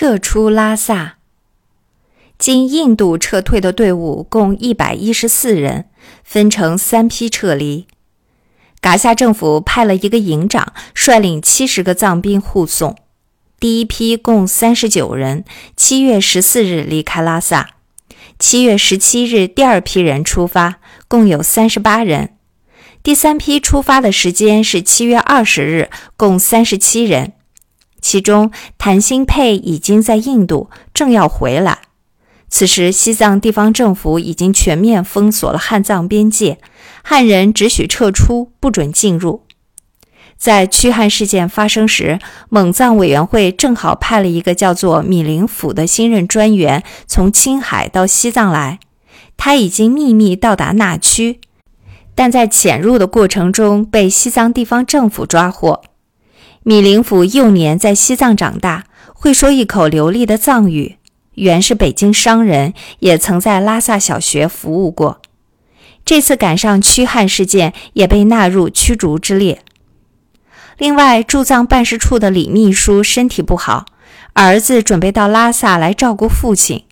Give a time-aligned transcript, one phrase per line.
[0.00, 1.16] 撤出拉萨。
[2.38, 5.86] 经印度撤退的队伍共一百一十四人，
[6.22, 7.88] 分成三批撤离。
[8.80, 12.96] 噶夏政府派了一个营长，率领七十个藏兵护送。
[13.58, 15.44] 第一批共三十九人，
[15.76, 17.70] 七月十四日离开拉萨。
[18.38, 20.76] 七月十七日，第二批人出发，
[21.08, 22.36] 共有三十八人。
[23.02, 27.32] 第三批出发的时间是七月二十日，共三十七人。
[28.00, 31.78] 其中，谭新佩已经在印度，正要回来。
[32.48, 36.58] 此时，西藏地方政府已经全面封锁了汉藏边界，
[37.02, 39.42] 汉人只许撤出，不准进入。
[40.38, 48.78] 在驱汉事件发生时，蒙藏委员会正好派了一个叫做米林甫的新任专员从青海到西藏来，
[49.36, 51.40] 他已经秘密到达那曲，
[52.14, 55.82] 但在潜入的过程中被西藏地方政府抓获。
[56.68, 60.96] 米林甫幼年在西藏长大，会说一口流利的藏语。
[61.36, 65.22] 原是北京商人，也曾在拉萨小学服务过。
[66.04, 69.62] 这次赶上驱汉事件，也被纳入驱逐之列。
[70.76, 73.86] 另外，驻藏办事处的李秘书身体不好，
[74.34, 76.84] 儿子准备到拉萨来照顾父亲，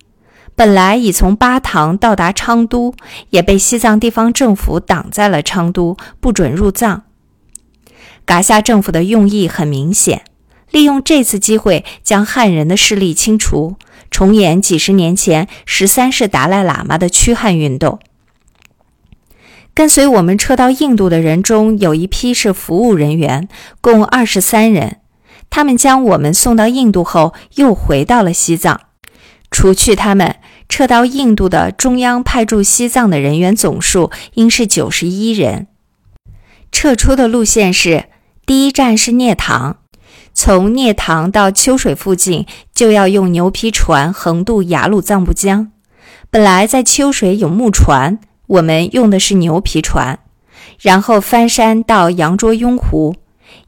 [0.55, 2.95] 本来已从巴塘到达昌都，
[3.29, 7.03] 也被西藏地方政府挡在了昌都，不准入藏。
[8.27, 10.25] 噶夏政府的用意很明显，
[10.71, 13.77] 利用这次机会将汉人的势力清除。
[14.11, 17.99] 重演几十年前十三世达赖喇嘛的驱汉运动。
[19.75, 23.49] 跟随我们撤到印度的人中，有一批是服务人员，
[23.81, 24.99] 共二十三人。
[25.51, 28.81] 他们将我们送到印度后，又回到了西藏。
[29.51, 30.37] 除去他们，
[30.69, 35.69] 撤到印度的中央派驻西藏的人员总数应是九十一人。
[36.73, 38.07] 撤出的路线是：
[38.47, 39.79] 第一站是涅塘。
[40.33, 45.73] 从聂塘到秋水附近，就要用牛皮船横渡雅鲁藏布江。
[46.31, 50.21] 本来在秋水有木船，我们用的是牛皮船，
[50.81, 53.17] 然后翻山到羊卓雍湖，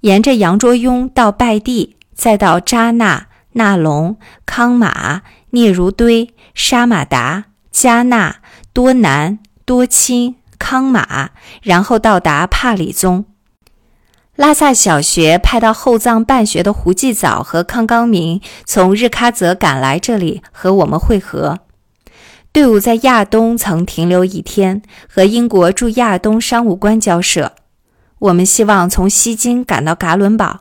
[0.02, 4.16] 沿着羊卓雍到拜地，再到扎纳、纳龙、
[4.46, 8.36] 康马、聂如堆、沙马达、加纳、
[8.72, 11.30] 多南、多钦、康马，
[11.62, 13.24] 然后到达帕里宗。
[14.38, 21.58] 拉萨小学派到后藏办学的胡继藻和康刚明从日喀则赶来这里和我们会合。
[22.52, 24.80] 队伍在亚东曾停留一天，
[25.12, 27.54] 和英国驻亚东商务官交涉。
[28.20, 30.60] 我们希望从西京赶到噶伦堡，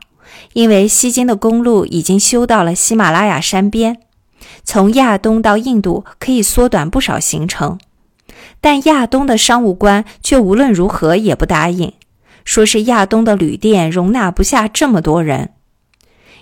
[0.54, 4.00] 因为西京的公路已经修到了喜马拉雅山边，
[4.64, 7.78] 从亚东到印度可以缩短不少行程。
[8.60, 11.92] 但亚东的商务官却无论如何也不答应。
[12.48, 15.50] 说是亚东的旅店容纳不下这么多人，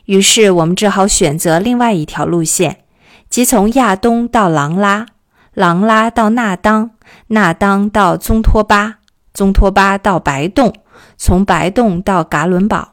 [0.04, 2.84] 于是我们只好选择另外一条路线，
[3.28, 5.06] 即从亚东到琅拉，
[5.52, 6.92] 琅拉到那当，
[7.26, 8.98] 那当到宗托巴，
[9.34, 10.72] 宗托巴到白洞，
[11.16, 12.92] 从白洞到噶伦堡。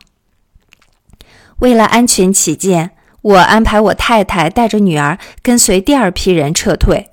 [1.60, 7.12] 为了安全起见，我安排我太太带着女儿跟随第二批人撤退，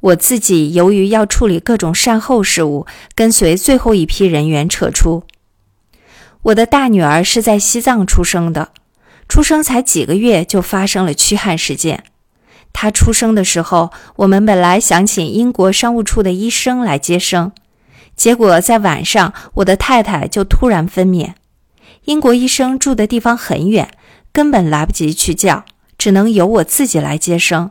[0.00, 5.24] 我自己由于要处理各种善后事务，跟随最后一批人员撤出。
[6.42, 8.70] 我的大女儿是在西藏出生的，
[9.28, 12.02] 出生才几个月就发生了驱汉事件。
[12.72, 17.52] 她出生的时候，我们本来想请英国商务处的医生来接生，
[18.16, 21.34] 结果在晚上，我的太太就突然分娩。
[22.06, 23.92] 英国医生住的地方很远，
[24.32, 25.64] 根本来不及去叫，
[25.96, 27.70] 只能由我自己来接生。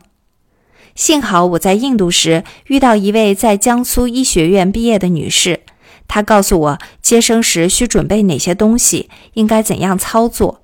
[0.94, 5.60] 幸好我在印度时遇到一位在江苏医学院毕业的女士。
[6.14, 10.60] 他告诉我接生时需准备哪些东西，应该怎样操作，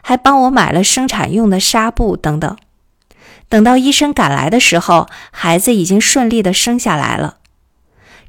[0.00, 2.56] 还帮我买了生产用的纱布等等。
[3.48, 7.38] 等到医生赶来的时候，孩子已经顺利的生下来了。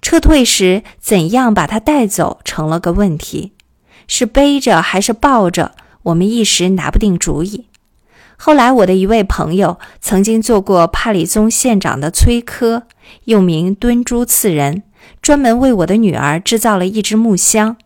[0.01, 3.53] 撤退时怎样把他带走成了个问题，
[4.07, 7.67] 是背着还是抱着，我们一时拿不定主意。
[8.35, 12.87] 后来我的一位朋友曾经做过帕里宗县长的崔科，
[13.25, 14.81] 又名敦珠次人。
[15.21, 17.77] 专门为我的女儿制造了一只木箱，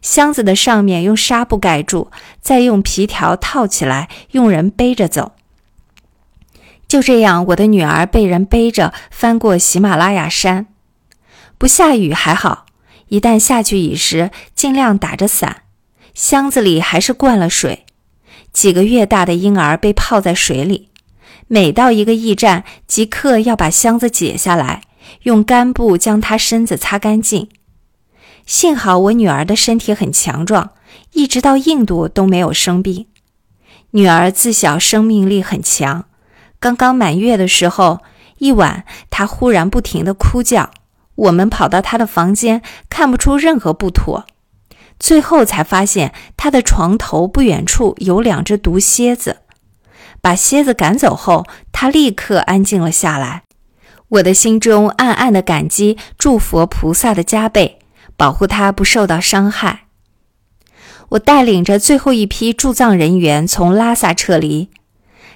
[0.00, 2.10] 箱子的上面用纱布盖住，
[2.40, 5.32] 再用皮条套起来，用人背着走。
[6.86, 10.66] 就这样，我的女儿被人背着翻过喜马拉雅山。
[11.58, 12.66] 不下雨还好，
[13.08, 15.62] 一旦下去雨时，尽量打着伞。
[16.12, 17.84] 箱子里还是灌了水，
[18.52, 20.90] 几个月大的婴儿被泡在水里。
[21.48, 24.82] 每到一个驿站，即刻要把箱子解下来。
[25.22, 27.48] 用干布将她身子擦干净。
[28.46, 30.72] 幸好我女儿的身体很强壮，
[31.12, 33.06] 一直到印度都没有生病。
[33.92, 36.04] 女儿自小生命力很强，
[36.58, 38.00] 刚刚满月的时候，
[38.38, 40.70] 一晚她忽然不停地哭叫，
[41.14, 42.60] 我们跑到她的房间，
[42.90, 44.26] 看不出任何不妥，
[44.98, 49.38] 最后才发现她的床头不远处有两只毒蝎子。
[50.20, 53.44] 把蝎子赶走后，她立刻安静了下来。
[54.14, 57.78] 我的心中暗暗的感激，祝佛菩萨的加倍，
[58.16, 59.86] 保护他不受到伤害。
[61.10, 64.68] 我带领着最后一批驻藏人员从拉萨撤离，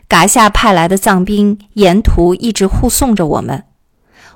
[0.07, 3.65] 嘎夏派来的藏兵沿途一直护送着我们。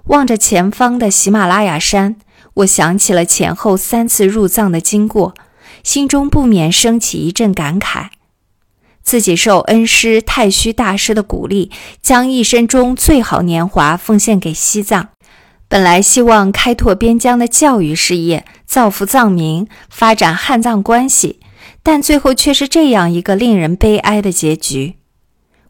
[0.07, 2.17] 望着前方的喜马拉雅山，
[2.55, 5.35] 我想起了前后三次入藏的经过，
[5.85, 8.09] 心中不免升起一阵感慨。
[9.03, 11.71] 自己受恩师太虚大师的鼓励，
[12.01, 15.09] 将一生中最好年华奉献给西藏。
[15.69, 21.41] 本来希望开拓边疆的教育事业，造福藏民，发展汉藏关系，
[21.83, 24.97] 但最后却是这样一个令人悲哀的结局。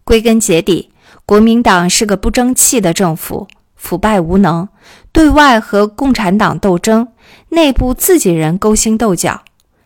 [0.05, 0.91] 归根结底，
[1.25, 3.47] 国民党是个不争气的政府，
[3.77, 4.69] 腐败无能，
[5.13, 7.07] 对外和共产党斗争，
[7.51, 9.43] 内部自己人勾心斗角。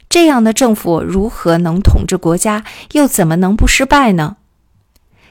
[0.08, 2.64] 这样的政府如何能统治国家？
[2.93, 4.37] 又怎么能不失败呢？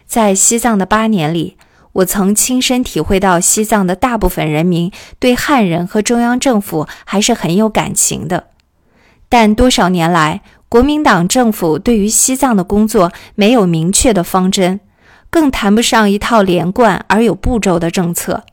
[0.05, 1.57] 在西藏的八年里。
[1.93, 8.47] 我曾亲身体会到，西藏的大部分人民对汉人和中央政府还是很有感情的。
[9.29, 14.81] 但多少年来，国民党政府对于西藏的工作没有明确的方针，
[15.29, 18.43] 更谈不上一套连贯而有步骤的政策。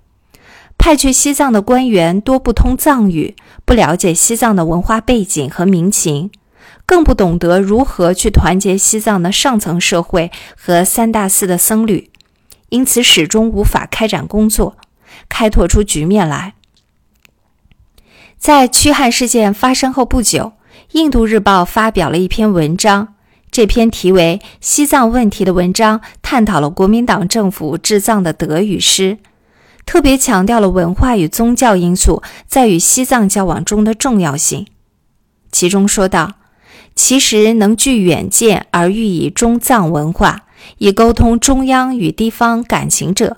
[0.82, 6.32] 派去西藏的官员多不通藏语，不了解西藏的文化背景和民情，
[6.84, 12.11] 更不懂得如何去团结西藏的上层社会和三大寺的僧侣。
[12.70, 14.76] 因此，始终无法开展工作，
[15.29, 16.55] 开拓出局面来。
[18.37, 20.46] 在驱汉事件发生后不久，
[20.99, 23.14] 《印度日报》发表了一篇文章，
[23.52, 29.19] 这篇题为《西藏问题》的文章，探讨了国民党政府治藏的得与失，
[29.84, 34.67] 特别强调了文化与宗教因素在与西藏交往中的重要性。
[35.50, 36.34] 其中说道
[36.96, 40.43] ：“其实能具远见而寓以中藏文化。”
[40.79, 43.37] 以沟通中央与地方感情者，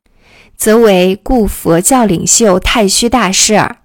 [0.58, 3.78] 则为故佛教领袖太虚大师耳。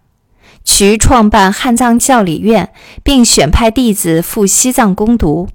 [0.65, 5.47] 渠创办汉藏教理院，并选派弟子赴西藏攻读。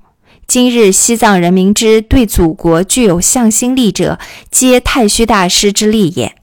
[0.46, 4.18] 今日西藏人民之对祖国具有向心力者，
[4.50, 6.34] 皆太虚大师之力也。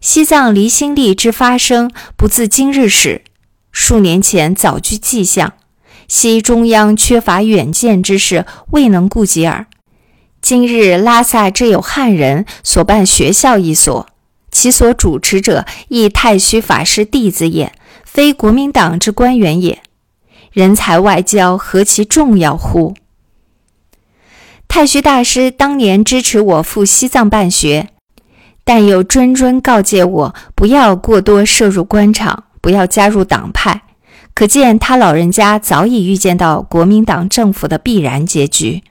[0.00, 3.22] 西藏离心力之发生，不自今日始，
[3.70, 5.52] 数年前早具迹象。
[6.08, 9.66] 西中央缺乏远见之事，未能顾及耳。
[10.40, 14.08] 今日拉萨之有汉人所办学校一所，
[14.50, 17.70] 其所主持者亦太虚法师弟子也，
[18.04, 19.82] 非国民党之官员也。
[20.50, 22.94] 人才外交何其重要乎？
[24.66, 27.90] 太虚大师当年支持我赴西藏办学，
[28.72, 33.82] 但又谆谆告诫我不要过多涉入官场，不要加入党派。
[34.32, 38.84] 可见他老人家早已预见到国民党政府的必然结局。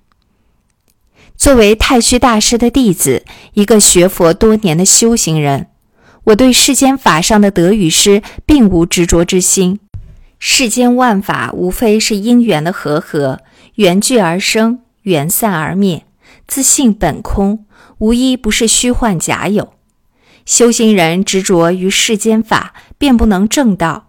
[1.37, 3.23] 作为太虚大师的弟子，
[3.53, 5.67] 一个学佛多年的修行人，
[6.25, 9.79] 我对世间法上的得与失并无执着之心。
[10.39, 13.39] 世间万法无非是因缘的和合，
[13.75, 16.03] 缘聚而生，缘散而灭，
[16.49, 17.65] 自性本空，
[17.99, 19.73] 无一不是虚幻假有。
[20.47, 24.07] 修行人执着于世间法，便不能正道。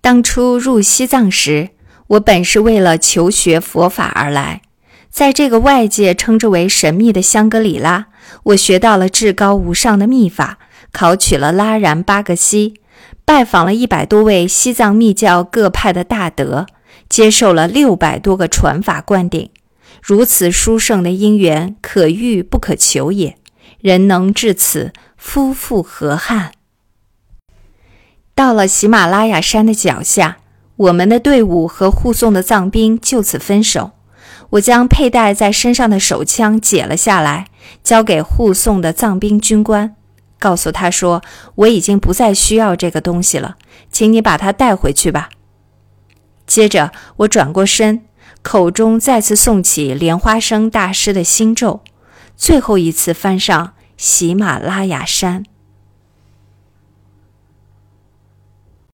[0.00, 1.70] 当初入西藏时，
[2.06, 4.62] 我本是为了求学佛法而来。
[5.10, 8.06] 在这个外界称之为神秘的香格里拉，
[8.44, 10.58] 我学到了至高无上的秘法，
[10.92, 12.74] 考取了拉然巴格西，
[13.24, 16.66] 拜访了一百多位西藏密教各派的大德，
[17.08, 19.50] 接受了六百多个传法灌顶。
[20.06, 23.36] 如此殊胜的因缘，可遇不可求也。
[23.80, 26.52] 人能至此，夫复何憾？
[28.32, 30.36] 到了喜马拉雅山的脚下，
[30.76, 33.90] 我们的队伍和护送的藏兵就此分手。
[34.50, 37.48] 我将佩戴在身上的手枪解了下来，
[37.82, 39.96] 交给护送的藏兵军官，
[40.38, 41.20] 告诉他说
[41.56, 43.56] ：“我已经不再需要这个东西了，
[43.90, 45.30] 请你把它带回去吧。”
[46.46, 48.04] 接着，我转过身，
[48.42, 51.80] 口中再次诵起莲花生大师的心咒，
[52.36, 55.44] 最后一次翻上喜马拉雅山。